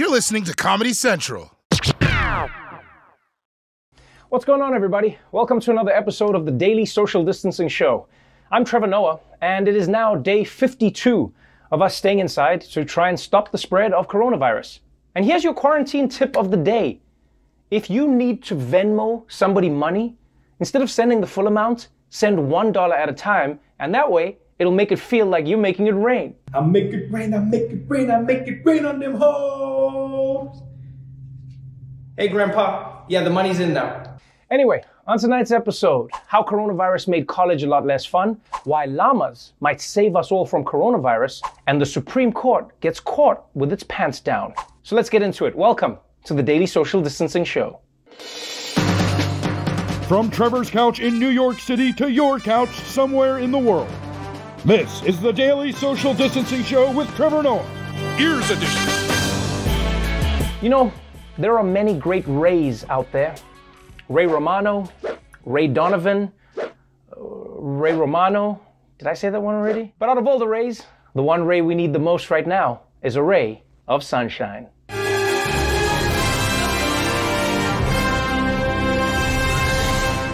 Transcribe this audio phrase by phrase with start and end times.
[0.00, 1.52] You're listening to Comedy Central.
[4.30, 5.18] What's going on, everybody?
[5.30, 8.06] Welcome to another episode of the Daily Social Distancing Show.
[8.50, 11.30] I'm Trevor Noah, and it is now day 52
[11.70, 14.78] of us staying inside to try and stop the spread of coronavirus.
[15.16, 17.02] And here's your quarantine tip of the day.
[17.70, 20.16] If you need to Venmo somebody money,
[20.60, 24.72] instead of sending the full amount, send $1 at a time, and that way it'll
[24.72, 26.34] make it feel like you're making it rain.
[26.52, 30.62] I make it rain, I make it rain, I make it rain on them hoes.
[32.18, 33.04] Hey, Grandpa.
[33.08, 34.18] Yeah, the money's in now.
[34.50, 39.80] Anyway, on tonight's episode, how coronavirus made college a lot less fun, why llamas might
[39.80, 44.52] save us all from coronavirus, and the Supreme Court gets caught with its pants down.
[44.82, 45.56] So let's get into it.
[45.56, 47.80] Welcome to the Daily Social Distancing Show.
[50.06, 53.88] From Trevor's couch in New York City to your couch somewhere in the world.
[54.64, 57.66] This is the Daily Social Distancing Show with Trevor Noah.
[58.18, 58.92] Ears edition.
[60.60, 60.92] You know,
[61.38, 63.34] there are many great Rays out there.
[64.10, 64.86] Ray Romano,
[65.46, 66.68] Ray Donovan, uh,
[67.16, 68.60] Ray Romano.
[68.98, 69.94] Did I say that one already?
[69.98, 72.82] But out of all the Rays, the one Ray we need the most right now
[73.02, 74.68] is a ray of sunshine.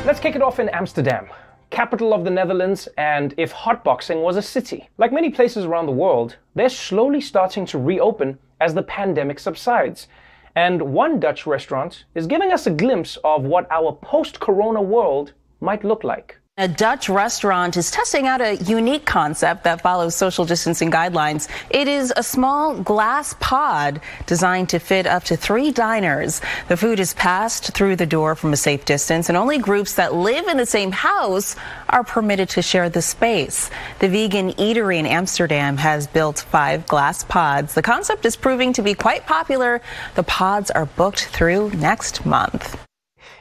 [0.05, 1.29] Let's kick it off in Amsterdam,
[1.71, 4.89] capital of the Netherlands, and if hotboxing was a city.
[4.99, 10.09] Like many places around the world, they're slowly starting to reopen as the pandemic subsides.
[10.55, 15.33] And one Dutch restaurant is giving us a glimpse of what our post corona world
[15.61, 16.39] might look like.
[16.59, 21.51] A Dutch restaurant is testing out a unique concept that follows social distancing guidelines.
[21.69, 26.41] It is a small glass pod designed to fit up to three diners.
[26.69, 30.15] The food is passed through the door from a safe distance, and only groups that
[30.15, 31.57] live in the same house
[31.91, 33.69] are permitted to share the space.
[33.99, 37.75] The vegan eatery in Amsterdam has built five glass pods.
[37.75, 39.83] The concept is proving to be quite popular.
[40.15, 42.83] The pods are booked through next month.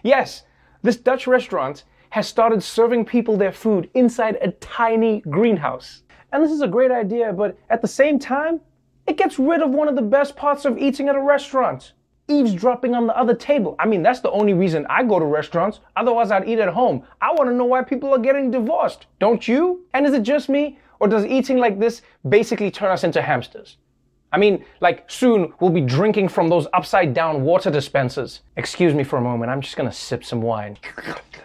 [0.04, 0.44] Yes,
[0.82, 6.04] this Dutch restaurant has started serving people their food inside a tiny greenhouse.
[6.32, 8.62] And this is a great idea, but at the same time,
[9.06, 11.92] it gets rid of one of the best parts of eating at a restaurant
[12.30, 13.76] eavesdropping on the other table.
[13.80, 15.82] I mean, that's the only reason I go to restaurants.
[15.98, 17.04] Otherwise, I'd eat at home.
[17.22, 19.08] I want to know why people are getting divorced.
[19.20, 19.86] Don't you?
[19.94, 20.80] And is it just me?
[21.02, 23.76] Or does eating like this basically turn us into hamsters?
[24.32, 28.40] I mean, like soon we'll be drinking from those upside down water dispensers.
[28.56, 30.78] Excuse me for a moment, I'm just gonna sip some wine.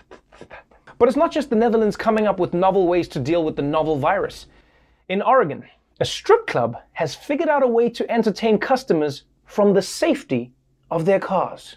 [1.00, 3.62] But it's not just the Netherlands coming up with novel ways to deal with the
[3.62, 4.44] novel virus.
[5.08, 5.64] In Oregon,
[5.98, 10.52] a strip club has figured out a way to entertain customers from the safety
[10.90, 11.76] of their cars.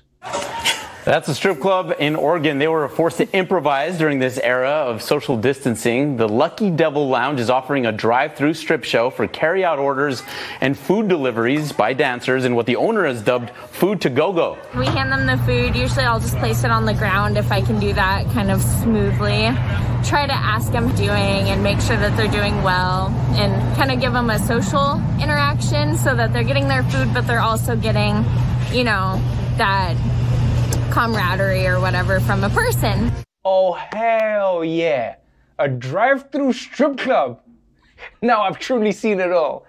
[1.06, 2.60] That's a strip club in Oregon.
[2.60, 6.16] They were forced to improvise during this era of social distancing.
[6.16, 10.24] The Lucky Devil Lounge is offering a drive-through strip show for carry-out orders
[10.62, 14.58] and food deliveries by dancers in what the owner has dubbed food to go-go.
[14.78, 15.76] We hand them the food.
[15.76, 18.62] Usually I'll just place it on the ground if I can do that kind of
[18.62, 19.50] smoothly.
[20.06, 21.10] Try to ask them doing
[21.50, 25.98] and make sure that they're doing well and kind of give them a social interaction
[25.98, 28.24] so that they're getting their food, but they're also getting,
[28.72, 29.22] you know,
[29.58, 29.98] that
[30.94, 33.12] camaraderie or whatever from a person.
[33.44, 35.16] Oh, hell yeah.
[35.58, 37.42] A drive through strip club.
[38.22, 39.66] Now I've truly seen it all.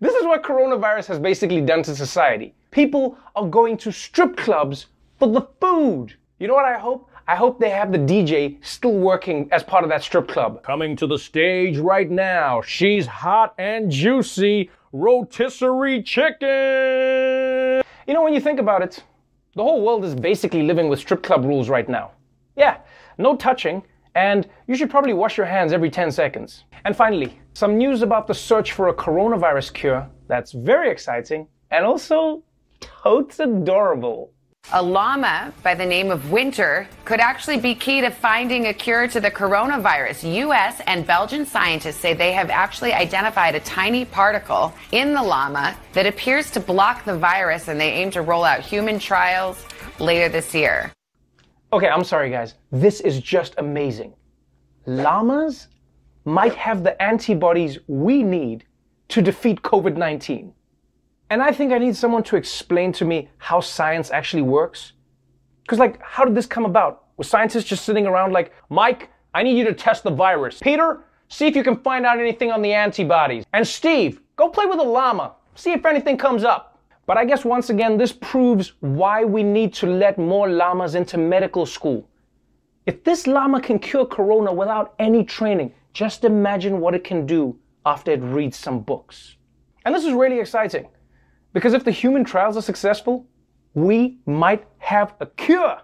[0.00, 2.54] This is what coronavirus has basically done to society.
[2.70, 4.86] People are going to strip clubs
[5.18, 6.14] for the food.
[6.38, 7.10] You know what I hope?
[7.28, 10.62] I hope they have the DJ still working as part of that strip club.
[10.62, 17.82] Coming to the stage right now, she's hot and juicy, rotisserie chicken.
[18.06, 19.02] You know, when you think about it,
[19.56, 22.12] the whole world is basically living with strip club rules right now.
[22.56, 22.78] Yeah,
[23.18, 23.82] no touching,
[24.14, 26.64] and you should probably wash your hands every 10 seconds.
[26.84, 31.84] And finally, some news about the search for a coronavirus cure that's very exciting and
[31.84, 32.42] also
[32.80, 34.32] totes adorable.
[34.72, 39.06] A llama by the name of Winter could actually be key to finding a cure
[39.06, 40.34] to the coronavirus.
[40.36, 40.80] U.S.
[40.86, 46.06] and Belgian scientists say they have actually identified a tiny particle in the llama that
[46.06, 49.66] appears to block the virus, and they aim to roll out human trials
[49.98, 50.90] later this year.
[51.70, 52.54] Okay, I'm sorry, guys.
[52.72, 54.14] This is just amazing.
[54.86, 55.68] Llamas
[56.24, 58.64] might have the antibodies we need
[59.08, 60.54] to defeat COVID 19.
[61.30, 64.92] And I think I need someone to explain to me how science actually works.
[65.62, 67.04] Because, like, how did this come about?
[67.16, 70.60] Were scientists just sitting around like, Mike, I need you to test the virus.
[70.60, 73.44] Peter, see if you can find out anything on the antibodies.
[73.52, 75.34] And Steve, go play with a llama.
[75.54, 76.78] See if anything comes up.
[77.06, 81.18] But I guess once again, this proves why we need to let more llamas into
[81.18, 82.08] medical school.
[82.86, 87.56] If this llama can cure corona without any training, just imagine what it can do
[87.86, 89.36] after it reads some books.
[89.84, 90.88] And this is really exciting.
[91.54, 93.26] Because if the human trials are successful,
[93.74, 95.80] we might have a cure.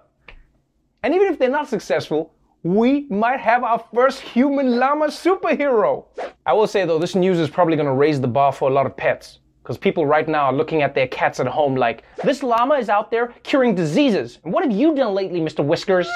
[1.03, 2.35] And even if they're not successful,
[2.65, 6.05] we might have our first human llama superhero.
[6.45, 8.85] I will say though, this news is probably to raise the bar for a lot
[8.85, 9.39] of pets.
[9.63, 12.89] Because people right now are looking at their cats at home like, this llama is
[12.89, 14.41] out there curing diseases.
[14.45, 15.65] And what have you done lately, Mr.
[15.65, 16.09] Whiskers?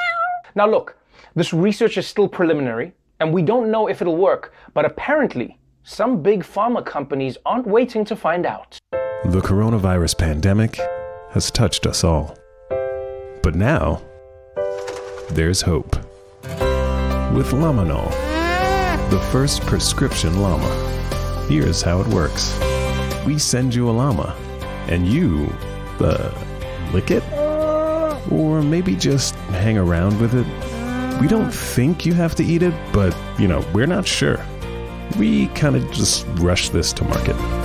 [0.56, 0.98] Now look,
[1.36, 6.22] this research is still preliminary, and we don't know if it'll work, but apparently, some
[6.22, 8.78] big pharma companies aren't waiting to find out.
[9.26, 10.78] The coronavirus pandemic
[11.30, 12.36] has touched us all.
[13.42, 14.02] But now,
[15.30, 15.96] there's hope.
[17.34, 18.10] With Lamanol,
[19.10, 20.68] the first prescription llama.
[21.48, 22.56] Here's how it works
[23.24, 24.36] we send you a llama,
[24.88, 25.50] and you,
[26.00, 26.30] uh,
[26.92, 27.24] lick it?
[28.30, 30.46] Or maybe just hang around with it?
[31.20, 34.44] We don't think you have to eat it, but, you know, we're not sure.
[35.18, 37.63] We kind of just rush this to market.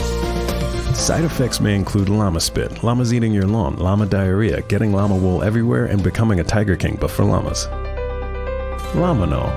[0.99, 5.41] Side effects may include llama spit, llamas eating your lawn, llama diarrhea, getting llama wool
[5.41, 7.67] everywhere, and becoming a tiger king, but for llamas.
[8.93, 9.49] Lamanol.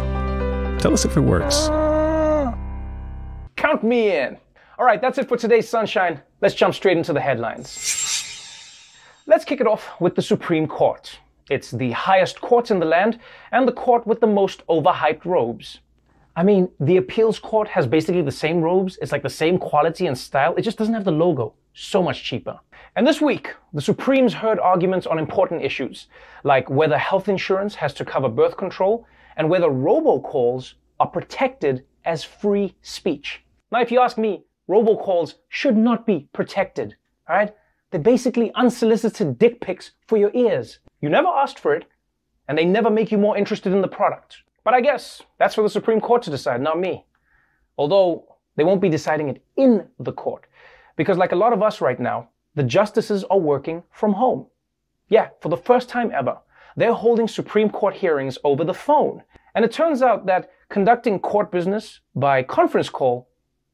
[0.80, 1.66] Tell us if it works.
[3.56, 4.38] Count me in.
[4.78, 6.22] All right, that's it for today's sunshine.
[6.40, 8.94] Let's jump straight into the headlines.
[9.26, 11.18] Let's kick it off with the Supreme Court.
[11.50, 13.18] It's the highest court in the land
[13.50, 15.80] and the court with the most overhyped robes.
[16.34, 18.98] I mean, the appeals court has basically the same robes.
[19.02, 20.54] It's like the same quality and style.
[20.56, 21.54] It just doesn't have the logo.
[21.74, 22.58] So much cheaper.
[22.96, 26.08] And this week, the Supremes heard arguments on important issues,
[26.42, 29.06] like whether health insurance has to cover birth control
[29.36, 33.42] and whether robocalls are protected as free speech.
[33.70, 36.96] Now, if you ask me, robocalls should not be protected,
[37.28, 37.54] all right?
[37.90, 40.78] They're basically unsolicited dick pics for your ears.
[41.00, 41.84] You never asked for it,
[42.48, 44.38] and they never make you more interested in the product.
[44.64, 47.04] But I guess that's for the Supreme Court to decide, not me.
[47.76, 48.24] Although
[48.56, 50.46] they won't be deciding it in the court.
[50.96, 54.46] Because, like a lot of us right now, the justices are working from home.
[55.08, 56.38] Yeah, for the first time ever,
[56.76, 59.22] they're holding Supreme Court hearings over the phone.
[59.54, 63.28] And it turns out that conducting court business by conference call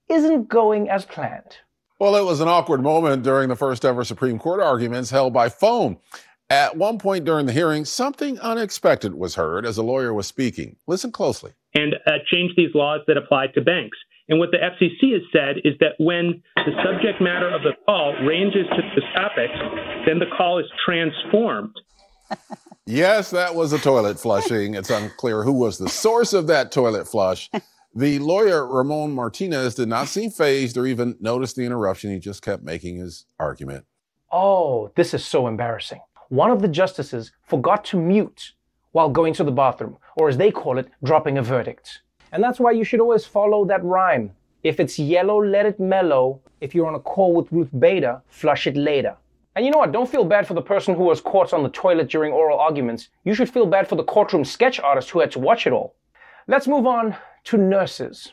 [0.08, 1.58] isn't going as planned.
[2.00, 5.48] Well, it was an awkward moment during the first ever Supreme Court arguments held by
[5.48, 5.98] phone.
[6.50, 10.76] At one point during the hearing, something unexpected was heard as a lawyer was speaking.
[10.86, 11.52] Listen closely.
[11.74, 13.98] And uh, change these laws that apply to banks.
[14.30, 18.14] And what the FCC has said is that when the subject matter of the call
[18.24, 19.50] ranges to the topic,
[20.06, 21.74] then the call is transformed.
[22.86, 24.74] yes, that was a toilet flushing.
[24.74, 27.50] It's unclear who was the source of that toilet flush.
[27.94, 32.10] The lawyer, Roman Martinez, did not seem phased or even notice the interruption.
[32.10, 33.84] He just kept making his argument.
[34.30, 36.00] Oh, this is so embarrassing.
[36.28, 38.52] One of the justices forgot to mute
[38.92, 42.02] while going to the bathroom, or as they call it, dropping a verdict.
[42.32, 44.32] And that's why you should always follow that rhyme.
[44.62, 46.40] If it's yellow, let it mellow.
[46.60, 49.16] If you're on a call with Ruth Bader, flush it later.
[49.56, 49.92] And you know what?
[49.92, 53.08] Don't feel bad for the person who was caught on the toilet during oral arguments.
[53.24, 55.94] You should feel bad for the courtroom sketch artist who had to watch it all.
[56.46, 58.32] Let's move on to nurses.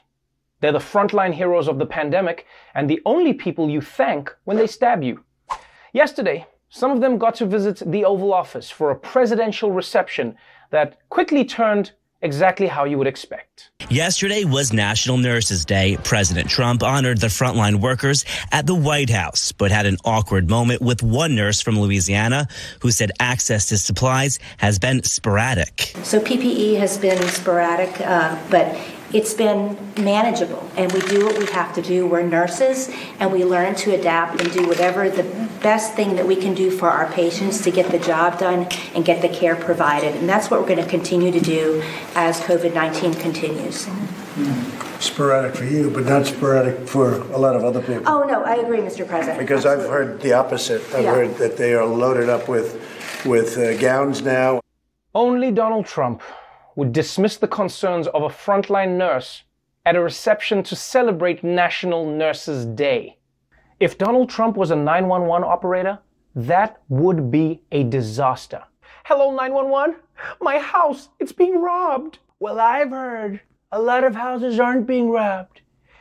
[0.59, 4.67] They're the frontline heroes of the pandemic and the only people you thank when they
[4.67, 5.23] stab you.
[5.93, 6.45] Yesterday,
[6.75, 10.35] some of them got to visit the Oval Office for a presidential reception
[10.71, 13.69] that quickly turned exactly how you would expect.
[13.89, 15.97] Yesterday was National Nurses Day.
[16.03, 20.81] President Trump honored the frontline workers at the White House, but had an awkward moment
[20.81, 22.45] with one nurse from Louisiana
[22.81, 25.93] who said access to supplies has been sporadic.
[26.03, 28.77] So PPE has been sporadic, uh, but
[29.13, 32.05] it's been manageable and we do what we have to do.
[32.05, 35.23] We're nurses and we learn to adapt and do whatever the
[35.65, 39.03] best thing that we can do for our patients to get the job done and
[39.03, 40.13] get the care provided.
[40.13, 41.81] And that's what we're going to continue to do
[42.13, 43.87] as COVID 19 continues.
[44.99, 48.03] Sporadic for you, but not sporadic for a lot of other people.
[48.05, 49.07] Oh, no, I agree, Mr.
[49.07, 49.39] President.
[49.39, 49.85] Because Absolutely.
[49.85, 50.81] I've heard the opposite.
[50.93, 51.15] I've yeah.
[51.15, 52.79] heard that they are loaded up with,
[53.25, 54.61] with uh, gowns now.
[55.15, 56.21] Only Donald Trump
[56.75, 59.41] would dismiss the concerns of a frontline nurse
[59.83, 63.17] at a reception to celebrate National Nurses Day.
[63.77, 65.99] If Donald Trump was a 911 operator,
[66.33, 68.63] that would be a disaster.
[69.03, 69.97] Hello, 911?
[70.39, 72.19] My house, it's being robbed.
[72.39, 73.41] Well, I've heard
[73.73, 75.59] a lot of houses aren't being robbed.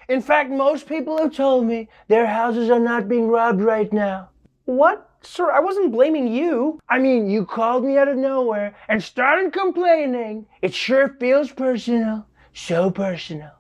[0.08, 4.28] In fact, most people have told me their houses are not being robbed right now.
[4.66, 5.10] What?
[5.22, 6.78] Sir, I wasn't blaming you.
[6.88, 10.46] I mean, you called me out of nowhere and started complaining.
[10.62, 12.26] It sure feels personal.
[12.52, 13.50] So personal.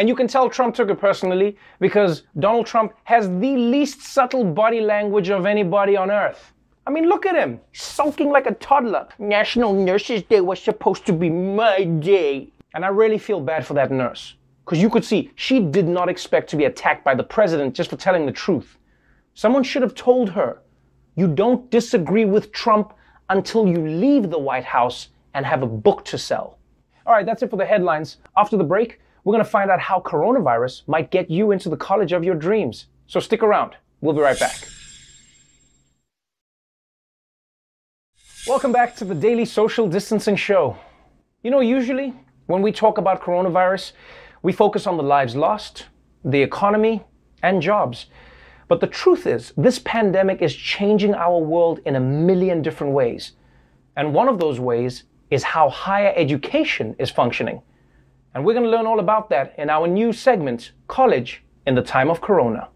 [0.00, 4.44] And you can tell Trump took it personally because Donald Trump has the least subtle
[4.44, 6.54] body language of anybody on earth.
[6.86, 9.08] I mean, look at him, sulking like a toddler.
[9.18, 12.50] National Nurses Day was supposed to be my day.
[12.72, 14.36] And I really feel bad for that nurse.
[14.64, 17.90] Because you could see she did not expect to be attacked by the president just
[17.90, 18.78] for telling the truth.
[19.34, 20.62] Someone should have told her,
[21.14, 22.94] you don't disagree with Trump
[23.28, 26.58] until you leave the White House and have a book to sell.
[27.04, 28.16] All right, that's it for the headlines.
[28.34, 31.76] After the break, we're going to find out how coronavirus might get you into the
[31.76, 32.86] college of your dreams.
[33.06, 33.76] So stick around.
[34.00, 34.56] We'll be right back.
[38.46, 40.76] Welcome back to the Daily Social Distancing Show.
[41.42, 42.14] You know, usually
[42.46, 43.92] when we talk about coronavirus,
[44.42, 45.86] we focus on the lives lost,
[46.24, 47.02] the economy,
[47.42, 48.06] and jobs.
[48.68, 53.32] But the truth is, this pandemic is changing our world in a million different ways.
[53.96, 57.62] And one of those ways is how higher education is functioning.
[58.32, 61.82] And we're going to learn all about that in our new segment, College in the
[61.82, 62.68] Time of Corona.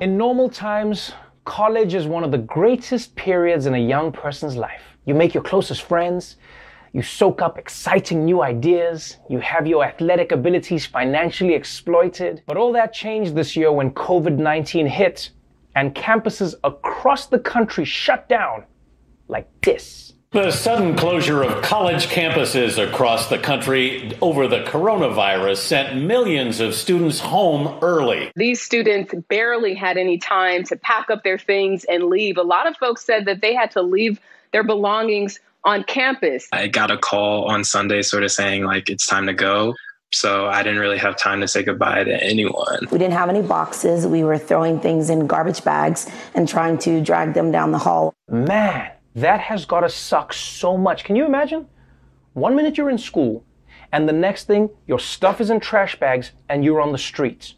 [0.00, 1.12] In normal times,
[1.44, 4.82] college is one of the greatest periods in a young person's life.
[5.04, 6.36] You make your closest friends,
[6.92, 12.42] you soak up exciting new ideas, you have your athletic abilities financially exploited.
[12.46, 15.30] But all that changed this year when COVID 19 hit
[15.76, 18.64] and campuses across the country shut down
[19.28, 20.07] like this.
[20.30, 26.74] The sudden closure of college campuses across the country over the coronavirus sent millions of
[26.74, 28.30] students home early.
[28.36, 32.36] These students barely had any time to pack up their things and leave.
[32.36, 34.20] A lot of folks said that they had to leave
[34.52, 36.46] their belongings on campus.
[36.52, 39.74] I got a call on Sunday sort of saying, like, it's time to go.
[40.12, 42.80] So I didn't really have time to say goodbye to anyone.
[42.90, 44.06] We didn't have any boxes.
[44.06, 48.12] We were throwing things in garbage bags and trying to drag them down the hall.
[48.28, 51.04] Man, that has got to suck so much.
[51.04, 51.66] Can you imagine?
[52.34, 53.44] One minute you're in school,
[53.92, 57.54] and the next thing your stuff is in trash bags and you're on the streets,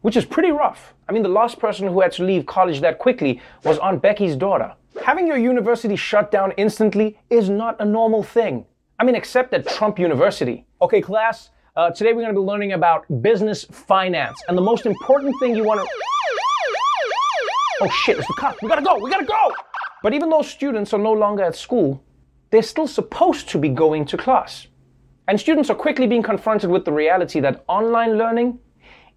[0.00, 0.94] which is pretty rough.
[1.08, 4.34] I mean, the last person who had to leave college that quickly was Aunt Becky's
[4.34, 4.74] daughter.
[5.04, 8.64] Having your university shut down instantly is not a normal thing.
[8.98, 10.66] I mean, except at Trump University.
[10.80, 14.42] Okay, class, uh, today we're going to be learning about business finance.
[14.48, 15.86] And the most important thing you want to.
[17.80, 18.56] Oh shit, it's the cop.
[18.62, 19.52] We gotta go, we gotta go!
[20.02, 22.02] But even though students are no longer at school,
[22.50, 24.66] they're still supposed to be going to class.
[25.28, 28.58] And students are quickly being confronted with the reality that online learning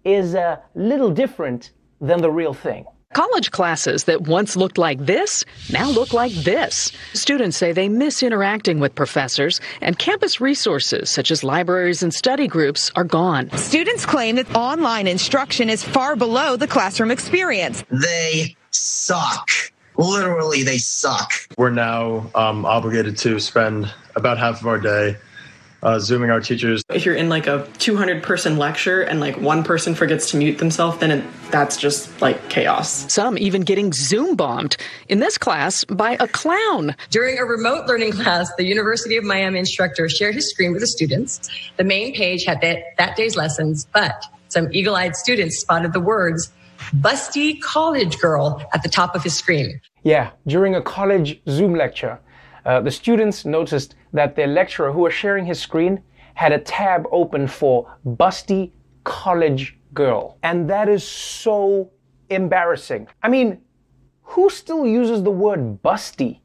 [0.04, 2.86] is a little different than the real thing.
[3.14, 6.92] College classes that once looked like this now look like this.
[7.14, 12.46] Students say they miss interacting with professors, and campus resources such as libraries and study
[12.46, 13.50] groups are gone.
[13.56, 17.84] Students claim that online instruction is far below the classroom experience.
[17.90, 19.48] They suck
[19.96, 21.32] literally they suck.
[21.56, 25.16] We're now um, obligated to spend about half of our day
[25.82, 26.82] uh, zooming our teachers.
[26.92, 30.58] If you're in like a 200 person lecture and like one person forgets to mute
[30.58, 33.12] themselves, then it, that's just like chaos.
[33.12, 34.76] Some even getting Zoom bombed
[35.08, 36.96] in this class by a clown.
[37.10, 40.86] During a remote learning class, the University of Miami instructor shared his screen with the
[40.86, 41.48] students.
[41.76, 46.00] The main page had that, that day's lessons, but some eagle eyed students spotted the
[46.00, 46.50] words
[46.96, 49.80] busty college girl at the top of his screen.
[50.02, 52.18] Yeah, during a college Zoom lecture,
[52.64, 56.02] uh, the students noticed that their lecturer, who was sharing his screen,
[56.34, 58.72] had a tab open for busty
[59.04, 60.38] college girl.
[60.42, 61.90] And that is so
[62.28, 63.08] embarrassing.
[63.22, 63.60] I mean,
[64.22, 66.40] who still uses the word busty?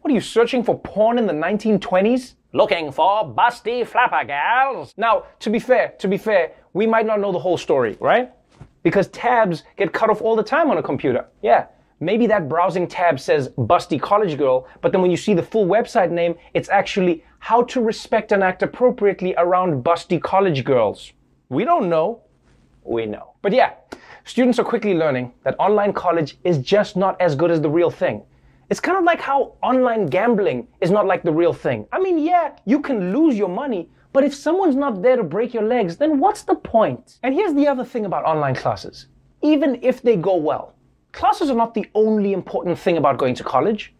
[0.00, 2.34] What are you searching for porn in the 1920s?
[2.52, 4.92] Looking for busty flapper gals.
[4.96, 8.32] Now, to be fair, to be fair, we might not know the whole story, right?
[8.82, 11.26] Because tabs get cut off all the time on a computer.
[11.42, 11.66] Yeah,
[12.00, 15.66] maybe that browsing tab says busty college girl, but then when you see the full
[15.66, 21.12] website name, it's actually how to respect and act appropriately around busty college girls.
[21.48, 22.22] We don't know.
[22.84, 23.34] We know.
[23.42, 23.74] But yeah,
[24.24, 27.90] students are quickly learning that online college is just not as good as the real
[27.90, 28.22] thing.
[28.70, 31.86] It's kind of like how online gambling is not like the real thing.
[31.92, 35.54] I mean, yeah, you can lose your money, but if someone's not there to break
[35.54, 37.18] your legs, then what's the point?
[37.22, 39.06] And here's the other thing about online classes.
[39.40, 40.74] Even if they go well,
[41.12, 43.94] classes are not the only important thing about going to college.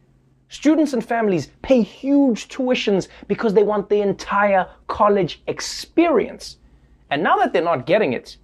[0.48, 6.58] Students and families pay huge tuitions because they want the entire college experience.
[7.10, 8.36] And now that they're not getting it,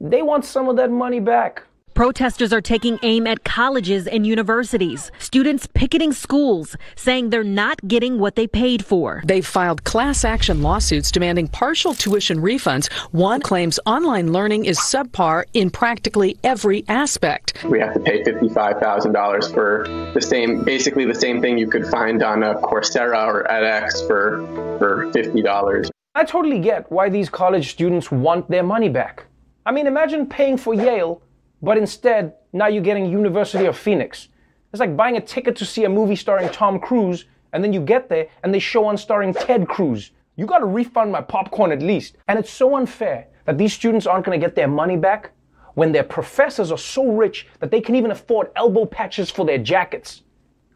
[0.00, 1.64] they want some of that money back.
[2.00, 5.12] Protesters are taking aim at colleges and universities.
[5.18, 9.22] Students picketing schools, saying they're not getting what they paid for.
[9.26, 12.90] They've filed class action lawsuits demanding partial tuition refunds.
[13.12, 17.62] One claims online learning is subpar in practically every aspect.
[17.64, 22.22] We have to pay $55,000 for the same, basically the same thing you could find
[22.22, 24.46] on a Coursera or edX for,
[24.78, 25.90] for $50.
[26.14, 29.26] I totally get why these college students want their money back.
[29.66, 31.20] I mean, imagine paying for Yale
[31.62, 34.28] but instead, now you're getting University of Phoenix.
[34.72, 37.80] It's like buying a ticket to see a movie starring Tom Cruise, and then you
[37.80, 40.12] get there and they show on starring Ted Cruz.
[40.36, 42.16] You gotta refund my popcorn at least.
[42.28, 45.32] And it's so unfair that these students aren't to get their money back
[45.74, 49.58] when their professors are so rich that they can even afford elbow patches for their
[49.58, 50.22] jackets.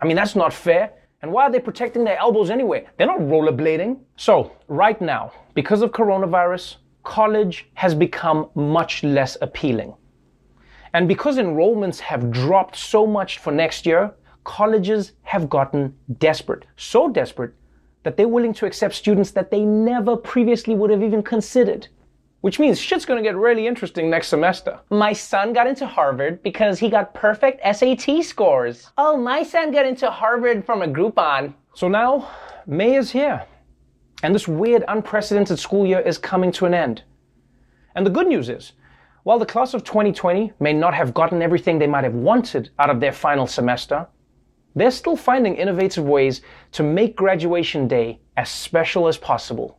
[0.01, 0.93] I mean, that's not fair.
[1.23, 2.87] And why are they protecting their elbows anyway?
[2.99, 3.99] They're not rollerblading.
[4.17, 9.95] So, right now, because of coronavirus, college has become much less appealing.
[10.95, 16.67] And because enrollments have dropped so much for next year, colleges have gotten desperate.
[16.77, 17.53] So desperate
[18.05, 21.89] that they're willing to accept students that they never previously would have even considered.
[22.43, 24.79] Which means shit's gonna get really interesting next semester.
[24.91, 28.93] My son got into Harvard because he got perfect SAT scores.
[28.97, 31.55] Oh, my son got into Harvard from a Groupon.
[31.75, 32.31] So now,
[32.67, 33.45] May is here.
[34.23, 37.03] And this weird, unprecedented school year is coming to an end.
[37.97, 38.73] And the good news is,
[39.25, 42.91] while the class of 2020 may not have gotten everything they might have wanted out
[42.91, 44.07] of their final semester,
[44.77, 49.79] they're still finding innovative ways to make graduation day as special as possible.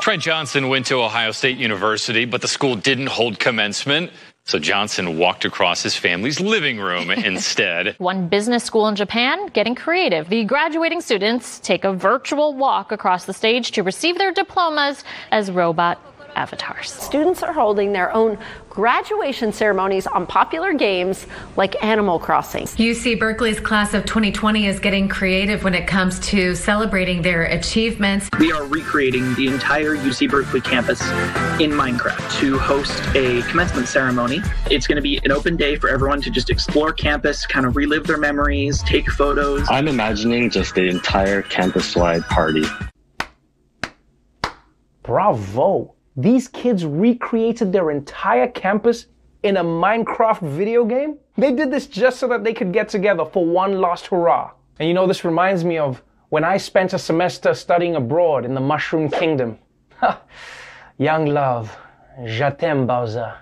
[0.00, 4.10] Trent Johnson went to Ohio State University, but the school didn't hold commencement.
[4.44, 7.94] So Johnson walked across his family's living room instead.
[7.98, 10.28] One business school in Japan getting creative.
[10.28, 15.50] The graduating students take a virtual walk across the stage to receive their diplomas as
[15.50, 16.02] robot
[16.38, 16.92] avatars.
[16.92, 18.38] Students are holding their own
[18.70, 21.26] graduation ceremonies on popular games
[21.56, 22.64] like Animal Crossing.
[22.64, 28.28] UC Berkeley's class of 2020 is getting creative when it comes to celebrating their achievements.
[28.38, 31.00] We are recreating the entire UC Berkeley campus
[31.60, 34.38] in Minecraft to host a commencement ceremony.
[34.70, 37.74] It's going to be an open day for everyone to just explore campus, kind of
[37.74, 39.66] relive their memories, take photos.
[39.68, 42.64] I'm imagining just the entire campus wide party.
[45.02, 45.96] Bravo!
[46.18, 49.06] These kids recreated their entire campus
[49.44, 51.16] in a Minecraft video game?
[51.36, 54.50] They did this just so that they could get together for one last hurrah.
[54.80, 58.52] And you know, this reminds me of when I spent a semester studying abroad in
[58.52, 59.60] the Mushroom Kingdom.
[60.98, 61.76] Young love,
[62.26, 63.34] je t'aime, Bowser.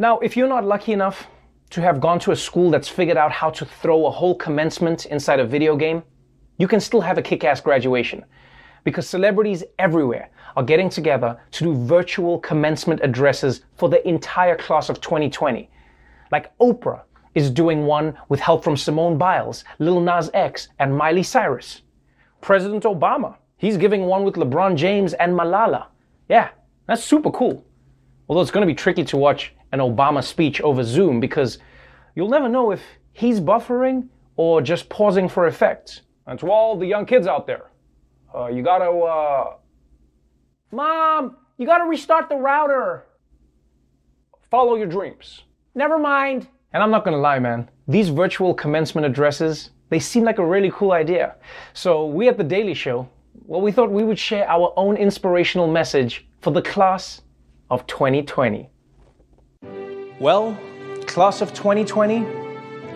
[0.00, 1.28] Now, if you're not lucky enough
[1.70, 5.06] to have gone to a school that's figured out how to throw a whole commencement
[5.06, 6.02] inside a video game,
[6.58, 8.24] you can still have a kick ass graduation
[8.84, 14.88] because celebrities everywhere are getting together to do virtual commencement addresses for the entire class
[14.88, 15.70] of 2020.
[16.30, 17.02] Like Oprah
[17.34, 21.82] is doing one with help from Simone Biles, Lil Nas X, and Miley Cyrus.
[22.40, 25.86] President Obama, he's giving one with LeBron James and Malala.
[26.28, 26.50] Yeah,
[26.86, 27.64] that's super cool.
[28.28, 31.58] Although it's going to be tricky to watch an Obama speech over Zoom because
[32.14, 36.02] you'll never know if he's buffering or just pausing for effect.
[36.26, 37.70] And to all the young kids out there,
[38.34, 39.54] uh, you gotta, uh,
[40.70, 43.04] Mom, you gotta restart the router.
[44.50, 45.42] Follow your dreams.
[45.74, 46.48] Never mind.
[46.72, 47.70] And I'm not gonna lie, man.
[47.88, 51.36] These virtual commencement addresses, they seem like a really cool idea.
[51.74, 53.08] So we at The Daily Show,
[53.46, 57.22] well, we thought we would share our own inspirational message for the class
[57.70, 58.68] of 2020.
[60.20, 60.56] Well,
[61.06, 62.24] class of 2020,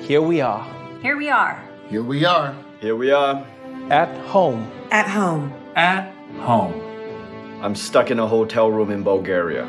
[0.06, 0.64] here we are.
[1.02, 1.62] Here we are.
[1.88, 2.54] Here we are.
[2.80, 3.46] Here we are.
[3.90, 4.68] At home.
[4.90, 5.52] At home.
[5.76, 6.74] At home.
[7.62, 9.64] I'm stuck in a hotel room in Bulgaria.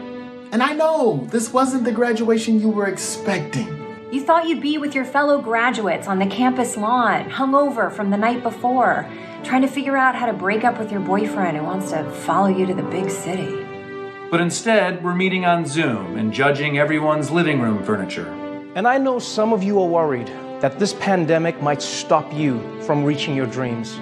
[0.51, 3.67] And I know this wasn't the graduation you were expecting.
[4.11, 8.17] You thought you'd be with your fellow graduates on the campus lawn, hungover from the
[8.17, 9.07] night before,
[9.43, 12.47] trying to figure out how to break up with your boyfriend who wants to follow
[12.47, 13.67] you to the big city.
[14.31, 18.27] But instead, we're meeting on Zoom and judging everyone's living room furniture.
[18.73, 23.03] And I know some of you are worried that this pandemic might stop you from
[23.03, 23.93] reaching your dreams.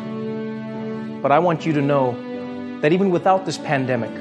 [1.21, 4.11] But I want you to know that even without this pandemic,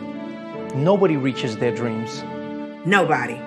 [0.75, 2.23] nobody reaches their dreams.
[2.85, 3.39] Nobody.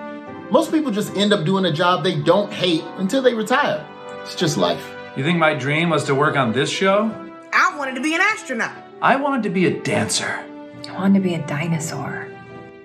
[0.50, 3.86] Most people just end up doing a job they don't hate until they retire.
[4.22, 4.94] It's just life.
[5.16, 7.10] You think my dream was to work on this show?
[7.52, 8.72] I wanted to be an astronaut.
[9.02, 10.42] I wanted to be a dancer.
[10.88, 12.28] I wanted to be a dinosaur.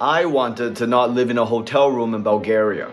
[0.02, 2.92] I wanted to not live in a hotel room in Bulgaria.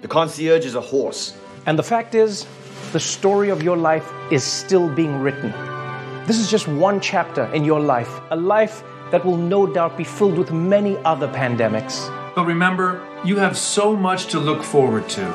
[0.00, 1.36] The concierge is a horse.
[1.68, 2.46] And the fact is,
[2.92, 5.50] the story of your life is still being written.
[6.26, 10.02] This is just one chapter in your life, a life that will no doubt be
[10.02, 12.08] filled with many other pandemics.
[12.34, 15.28] But remember, you have so much to look forward to,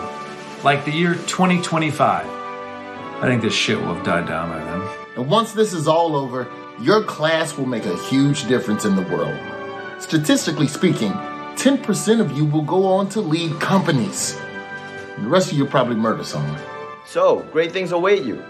[0.63, 2.25] like the year 2025.
[2.25, 4.81] I think this shit will have died down by then.
[5.15, 6.49] And once this is all over,
[6.81, 9.37] your class will make a huge difference in the world.
[10.01, 14.35] Statistically speaking, 10% of you will go on to lead companies.
[15.15, 16.59] And the rest of you probably murder someone.
[17.05, 18.43] So, great things await you.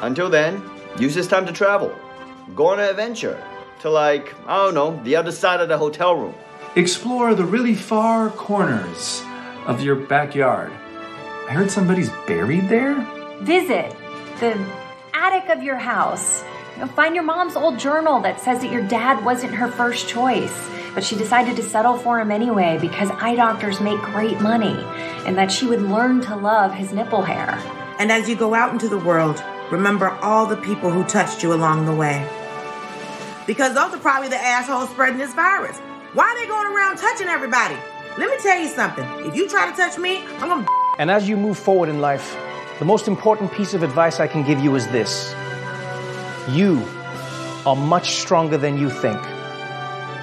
[0.00, 0.62] Until then,
[0.98, 1.94] use this time to travel.
[2.54, 3.42] Go on an adventure
[3.80, 6.34] to, like, I don't know, the other side of the hotel room.
[6.76, 9.22] Explore the really far corners
[9.66, 10.72] of your backyard.
[11.48, 12.94] I heard somebody's buried there?
[13.42, 13.94] Visit
[14.40, 14.58] the
[15.14, 16.42] attic of your house
[16.74, 20.08] You know, find your mom's old journal that says that your dad wasn't her first
[20.08, 24.76] choice, but she decided to settle for him anyway because eye doctors make great money,
[25.26, 27.58] and that she would learn to love his nipple hair.
[27.98, 31.52] And as you go out into the world, remember all the people who touched you
[31.52, 32.28] along the way.
[33.46, 35.78] Because those are probably the assholes spreading this virus.
[36.14, 37.76] Why are they going around touching everybody?
[38.18, 39.04] Let me tell you something.
[39.26, 40.66] If you try to touch me, I'm gonna.
[40.98, 42.36] And as you move forward in life,
[42.78, 45.34] the most important piece of advice I can give you is this
[46.50, 46.86] You
[47.64, 49.18] are much stronger than you think.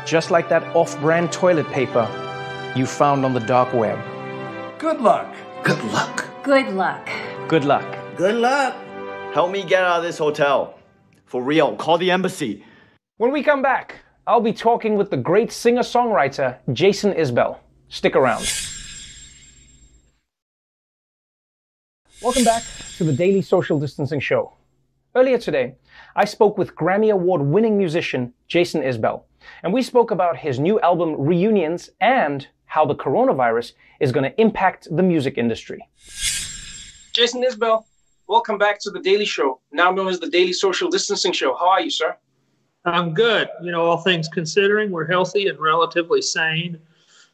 [0.09, 2.09] Just like that off brand toilet paper
[2.75, 3.99] you found on the dark web.
[4.79, 5.35] Good luck.
[5.63, 6.25] Good luck.
[6.41, 7.07] Good luck.
[7.47, 8.17] Good luck.
[8.17, 8.75] Good luck.
[9.35, 10.79] Help me get out of this hotel.
[11.27, 12.65] For real, call the embassy.
[13.17, 17.59] When we come back, I'll be talking with the great singer songwriter Jason Isbell.
[17.89, 18.51] Stick around.
[22.23, 22.63] Welcome back
[22.97, 24.53] to the Daily Social Distancing Show.
[25.13, 25.75] Earlier today,
[26.15, 29.21] I spoke with Grammy Award winning musician Jason Isbell,
[29.63, 34.41] and we spoke about his new album Reunions and how the coronavirus is going to
[34.41, 35.88] impact the music industry.
[37.13, 37.84] Jason Isbell,
[38.28, 41.56] welcome back to the Daily Show, now known as the Daily Social Distancing Show.
[41.56, 42.15] How are you, sir?
[42.86, 43.49] I'm good.
[43.62, 46.80] You know, all things considering, we're healthy and relatively sane.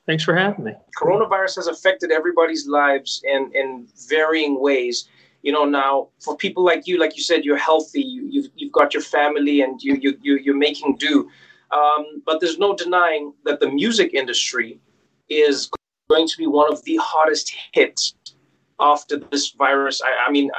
[0.06, 0.74] Thanks for having me.
[1.00, 5.10] Coronavirus has affected everybody's lives in, in varying ways.
[5.42, 8.72] You know, now for people like you, like you said, you're healthy, you, you've, you've
[8.72, 11.30] got your family, and you, you, you, you're making do.
[11.72, 14.80] Um, but there's no denying that the music industry
[15.30, 15.70] is
[16.10, 18.16] going to be one of the hottest hits
[18.80, 20.02] after this virus.
[20.02, 20.52] I, I mean,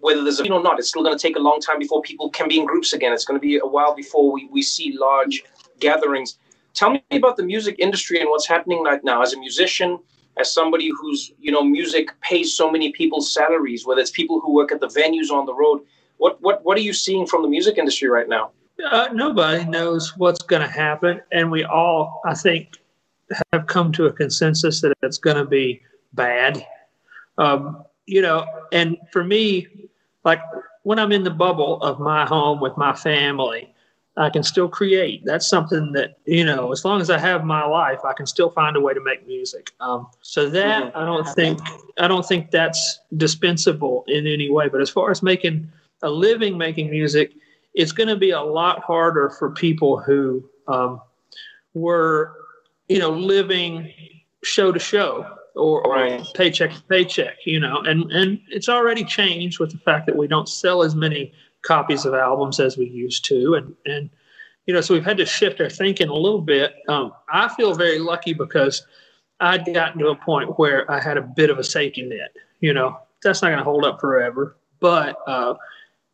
[0.00, 2.02] whether there's a you know not, it's still going to take a long time before
[2.02, 3.12] people can be in groups again.
[3.12, 5.42] It's going to be a while before we, we see large
[5.80, 6.38] gatherings.
[6.74, 9.98] Tell me about the music industry and what's happening right now as a musician,
[10.38, 14.52] as somebody whose you know music pays so many people's salaries, whether it's people who
[14.54, 15.80] work at the venues on the road.
[16.18, 18.52] What what what are you seeing from the music industry right now?
[18.84, 22.78] Uh, nobody knows what's going to happen, and we all, I think,
[23.52, 25.80] have come to a consensus that it's going to be
[26.12, 26.64] bad.
[27.38, 29.66] Um, you know, and for me,
[30.24, 30.40] like
[30.82, 33.74] when I'm in the bubble of my home with my family,
[34.16, 35.24] I can still create.
[35.24, 38.50] That's something that you know, as long as I have my life, I can still
[38.50, 39.72] find a way to make music.
[39.80, 40.98] Um, so that mm-hmm.
[40.98, 41.60] I don't think
[41.98, 44.68] I don't think that's dispensable in any way.
[44.68, 45.70] But as far as making
[46.02, 47.32] a living making music,
[47.76, 51.00] it's going to be a lot harder for people who um,
[51.74, 52.32] were,
[52.88, 53.92] you know, living
[54.42, 56.26] show to show or, right.
[56.34, 60.26] paycheck to paycheck, you know, and, and it's already changed with the fact that we
[60.26, 63.54] don't sell as many copies of albums as we used to.
[63.54, 64.10] And, and,
[64.66, 66.74] you know, so we've had to shift our thinking a little bit.
[66.88, 68.86] Um, I feel very lucky because
[69.40, 72.72] I'd gotten to a point where I had a bit of a safety net, you
[72.72, 74.56] know, that's not going to hold up forever.
[74.80, 75.54] But, uh,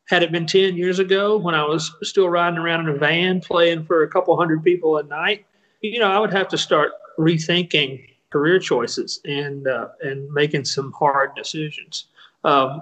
[0.09, 3.41] had it been 10 years ago when I was still riding around in a van
[3.41, 5.47] playing for a couple hundred people a night,
[5.81, 10.93] you know, I would have to start rethinking career choices and uh, and making some
[10.93, 12.07] hard decisions.
[12.45, 12.81] Um,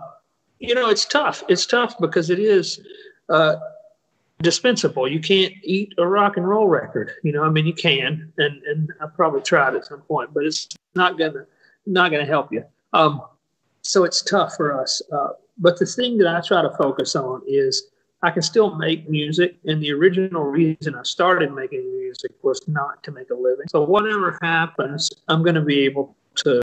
[0.58, 1.42] you know, it's tough.
[1.48, 2.80] It's tough because it is
[3.28, 3.56] uh,
[4.42, 5.08] dispensable.
[5.08, 7.12] You can't eat a rock and roll record.
[7.22, 10.44] You know, I mean, you can, and and I probably tried at some point, but
[10.44, 11.46] it's not gonna
[11.86, 12.64] not gonna help you.
[12.92, 13.22] Um,
[13.82, 15.02] so it's tough for us.
[15.12, 15.30] Uh,
[15.60, 17.90] but the thing that I try to focus on is
[18.22, 19.56] I can still make music.
[19.64, 23.66] And the original reason I started making music was not to make a living.
[23.68, 26.62] So whatever happens, I'm going to be able to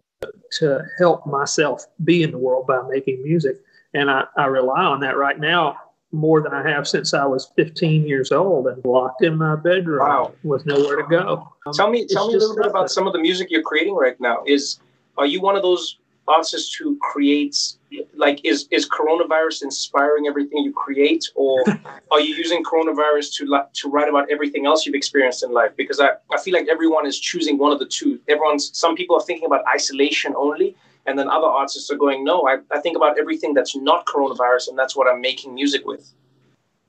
[0.50, 3.58] to help myself be in the world by making music.
[3.94, 5.78] And I, I rely on that right now
[6.12, 10.08] more than I have since I was 15 years old and locked in my bedroom
[10.08, 10.34] wow.
[10.44, 11.54] with nowhere to go.
[11.74, 14.20] Tell me, tell me a little bit about some of the music you're creating right
[14.20, 14.44] now.
[14.48, 14.80] Is
[15.18, 17.78] are you one of those artist who creates
[18.16, 21.26] like is is coronavirus inspiring everything you create?
[21.36, 21.64] Or
[22.12, 25.72] are you using coronavirus to to write about everything else you've experienced in life?
[25.78, 28.20] Because I, I feel like everyone is choosing one of the two.
[28.28, 30.76] Everyone's some people are thinking about isolation only
[31.08, 34.68] and then other artists are going no I, I think about everything that's not coronavirus
[34.68, 36.14] and that's what i'm making music with.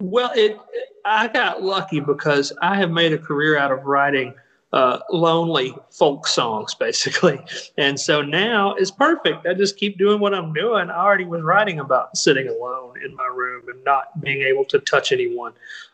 [0.01, 0.59] Well it
[1.05, 4.35] i got lucky because i have made a career out of writing
[4.73, 7.41] uh, lonely folk songs, basically.
[7.79, 9.47] And so now it's perfect.
[9.47, 10.91] I just keep doing what I'm doing.
[10.91, 14.79] I already was writing about sitting alone in my room and not being able to
[14.81, 15.53] touch anyone.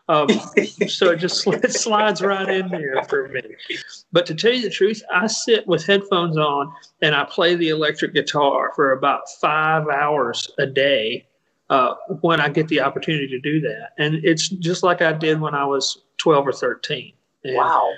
[0.09, 0.27] Um,
[0.87, 3.41] so it just it slides right in there for me.
[4.11, 7.69] But to tell you the truth, I sit with headphones on and I play the
[7.69, 11.25] electric guitar for about five hours a day
[11.69, 13.91] uh, when I get the opportunity to do that.
[13.97, 17.13] And it's just like I did when I was 12 or 13.
[17.45, 17.93] And wow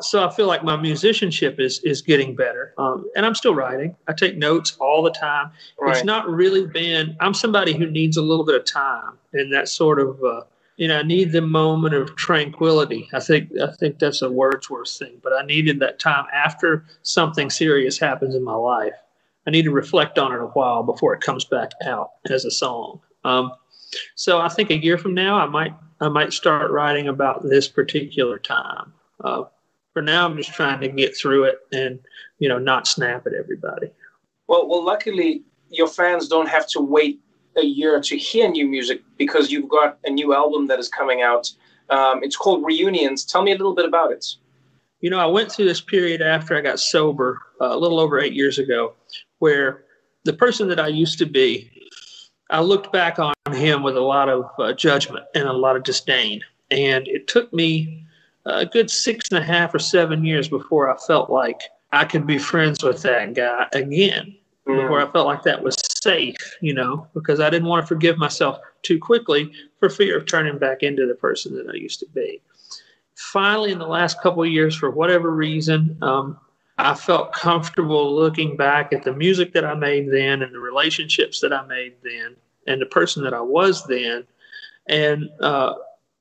[0.00, 3.96] so I feel like my musicianship is is getting better, um, and I'm still writing.
[4.08, 5.50] I take notes all the time.
[5.80, 5.96] Right.
[5.96, 7.16] It's not really been.
[7.20, 10.42] I'm somebody who needs a little bit of time, and that sort of uh,
[10.76, 13.08] you know, I need the moment of tranquility.
[13.12, 17.50] I think I think that's a Wordsworth thing, but I needed that time after something
[17.50, 18.94] serious happens in my life.
[19.46, 22.50] I need to reflect on it a while before it comes back out as a
[22.50, 23.00] song.
[23.24, 23.52] Um,
[24.16, 27.68] so I think a year from now, I might I might start writing about this
[27.68, 28.92] particular time.
[29.22, 29.44] Uh,
[29.96, 31.98] for now, I'm just trying to get through it and
[32.38, 33.86] you know not snap at everybody.
[34.46, 37.18] Well, well, luckily your fans don't have to wait
[37.56, 41.22] a year to hear new music because you've got a new album that is coming
[41.22, 41.50] out.
[41.88, 43.24] Um, it's called Reunions.
[43.24, 44.26] Tell me a little bit about it.
[45.00, 48.20] You know, I went through this period after I got sober uh, a little over
[48.20, 48.92] eight years ago
[49.38, 49.84] where
[50.24, 51.70] the person that I used to be,
[52.50, 55.84] I looked back on him with a lot of uh, judgment and a lot of
[55.84, 56.42] disdain.
[56.70, 58.05] And it took me
[58.46, 61.60] a good six and a half or seven years before I felt like
[61.92, 64.82] I could be friends with that guy again, mm.
[64.82, 68.18] before I felt like that was safe, you know, because I didn't want to forgive
[68.18, 72.06] myself too quickly for fear of turning back into the person that I used to
[72.14, 72.40] be.
[73.16, 76.38] Finally, in the last couple of years, for whatever reason, um,
[76.78, 81.40] I felt comfortable looking back at the music that I made then and the relationships
[81.40, 84.26] that I made then and the person that I was then
[84.88, 85.74] and, uh,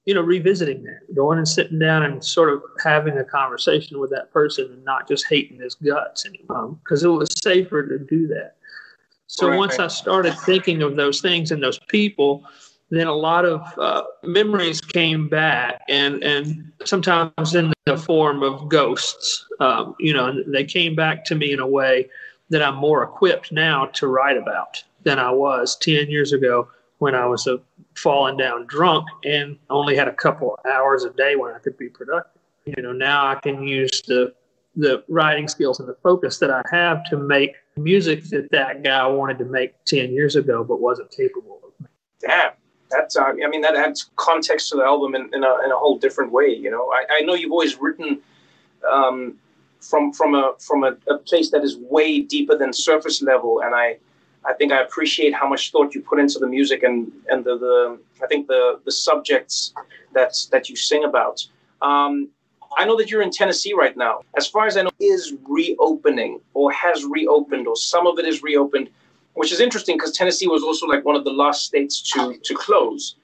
[0.06, 4.12] you know, revisiting that, going and sitting down and sort of having a conversation with
[4.12, 8.28] that person and not just hating his guts anymore because it was safer to do
[8.28, 8.56] that.
[9.28, 9.58] So right.
[9.58, 12.44] once I started thinking of those things and those people,
[12.92, 18.70] then a lot of uh, memories came back, and and sometimes in the form of
[18.70, 19.46] ghosts.
[19.60, 22.08] Um, you know, they came back to me in a way
[22.50, 26.68] that I'm more equipped now to write about than I was ten years ago
[27.00, 27.60] when I was a
[27.96, 31.90] falling down drunk and only had a couple hours a day when I could be
[31.90, 32.42] productive.
[32.66, 34.34] You know, now I can use the
[34.78, 39.08] the writing skills and the focus that I have to make music that that guy
[39.08, 41.88] wanted to make 10 years ago but wasn't capable of.
[42.20, 42.52] Damn
[42.96, 45.78] that's uh, I mean that adds context to the album in, in, a, in a
[45.78, 46.48] whole different way.
[46.48, 48.20] You know, I, I know you've always written
[48.90, 49.36] um,
[49.80, 53.76] from from a from a, a, place that is way deeper than surface level, and
[53.76, 53.98] I
[54.48, 57.58] I think I appreciate how much thought you put into the music and and the,
[57.58, 59.74] the I think the the subjects
[60.14, 61.46] that that you sing about.
[61.82, 62.30] Um,
[62.78, 64.22] I know that you're in Tennessee right now.
[64.36, 68.44] As far as I know, is reopening or has reopened or some of it is
[68.44, 68.90] reopened
[69.36, 72.56] which is interesting because Tennessee was also like one of the last states to to
[72.56, 73.16] close.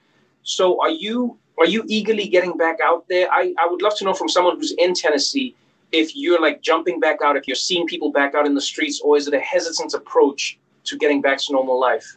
[0.42, 3.30] So are you are you eagerly getting back out there?
[3.30, 5.54] I, I would love to know from someone who's in Tennessee
[5.90, 9.00] if you're like jumping back out, if you're seeing people back out in the streets,
[9.00, 12.16] or is it a hesitant approach to getting back to normal life?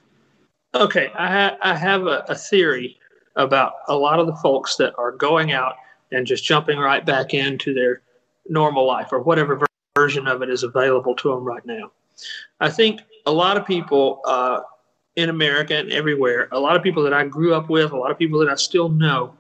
[0.74, 2.98] Okay, I, ha- I have a, a theory
[3.36, 5.76] about a lot of the folks that are going out
[6.12, 8.02] and just jumping right back into their
[8.48, 9.60] normal life or whatever
[9.96, 11.92] version of it is available to them right now.
[12.60, 14.62] I think a lot of people uh,
[15.16, 18.12] in America and everywhere, a lot of people that I grew up with, a lot
[18.12, 19.36] of people that I still know,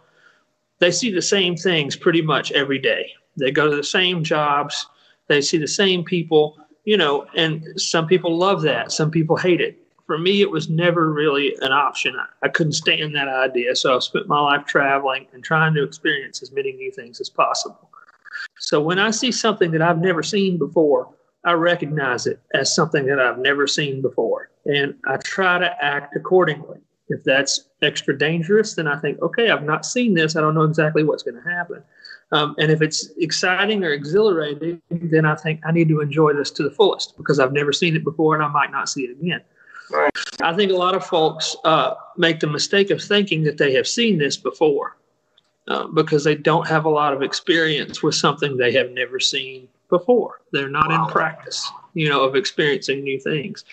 [0.79, 3.11] they see the same things pretty much every day.
[3.37, 4.87] They go to the same jobs,
[5.27, 9.61] they see the same people, you know, and some people love that, some people hate
[9.61, 9.79] it.
[10.07, 12.15] For me, it was never really an option.
[12.15, 13.75] I, I couldn't stand that idea.
[13.75, 17.29] So I've spent my life traveling and trying to experience as many new things as
[17.29, 17.89] possible.
[18.59, 21.09] So when I see something that I've never seen before,
[21.43, 24.49] I recognize it as something that I've never seen before.
[24.65, 26.79] And I try to act accordingly.
[27.07, 30.35] If that's extra dangerous, then I think, okay, I've not seen this.
[30.35, 31.83] I don't know exactly what's going to happen.
[32.31, 36.51] Um, and if it's exciting or exhilarating, then I think I need to enjoy this
[36.51, 39.11] to the fullest because I've never seen it before and I might not see it
[39.11, 39.41] again.
[39.91, 40.11] Right.
[40.41, 43.87] I think a lot of folks uh, make the mistake of thinking that they have
[43.87, 44.97] seen this before
[45.67, 49.67] uh, because they don't have a lot of experience with something they have never seen
[49.89, 50.41] before.
[50.51, 51.05] They're not wow.
[51.05, 53.65] in practice, you know, of experiencing new things.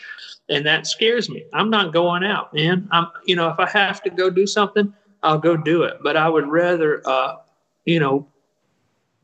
[0.48, 1.44] And that scares me.
[1.52, 2.88] I'm not going out, man.
[2.92, 5.98] I'm, you know, if I have to go do something, I'll go do it.
[6.02, 7.36] But I would rather, uh,
[7.84, 8.26] you know,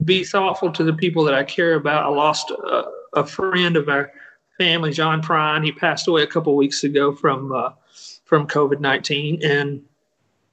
[0.04, 2.04] be thoughtful to the people that I care about.
[2.04, 2.84] I lost a,
[3.14, 4.12] a friend of our
[4.56, 5.64] family, John Prine.
[5.64, 7.70] He passed away a couple weeks ago from uh,
[8.24, 9.82] from COVID nineteen, and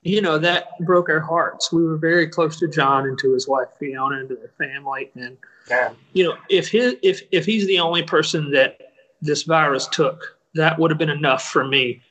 [0.03, 1.71] you know that broke our hearts.
[1.71, 5.11] We were very close to John and to his wife Fiona and to their family,
[5.15, 5.37] and
[5.69, 5.91] yeah.
[6.13, 8.79] you know if his if if he's the only person that
[9.21, 12.01] this virus took, that would have been enough for me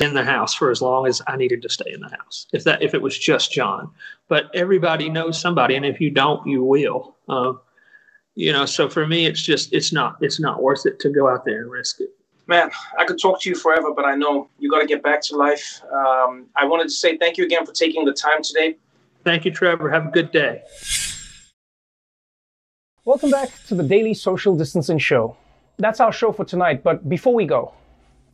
[0.00, 2.46] in the house for as long as I needed to stay in the house.
[2.52, 3.90] If that if it was just John,
[4.28, 7.16] but everybody knows somebody, and if you don't, you will.
[7.28, 7.60] Um,
[8.34, 11.28] you know, so for me, it's just it's not it's not worth it to go
[11.28, 12.10] out there and risk it
[12.48, 15.20] man, I could talk to you forever, but I know you got to get back
[15.22, 15.80] to life.
[15.92, 18.76] Um, I wanted to say thank you again for taking the time today.
[19.22, 19.90] Thank you, Trevor.
[19.90, 20.62] Have a good day.
[23.04, 25.36] Welcome back to the Daily Social Distancing Show.
[25.78, 27.72] That's our show for tonight, but before we go,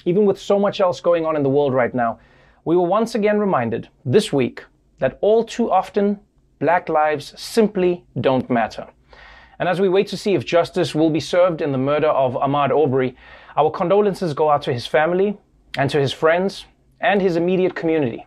[0.04, 2.18] even with so much else going on in the world right now,
[2.64, 4.64] we were once again reminded this week
[4.98, 6.18] that all too often,
[6.58, 8.86] black lives simply don't matter.
[9.58, 12.34] And as we wait to see if justice will be served in the murder of
[12.34, 13.16] Ahmaud Arbery,
[13.56, 15.38] our condolences go out to his family
[15.76, 16.66] and to his friends
[17.00, 18.26] and his immediate community.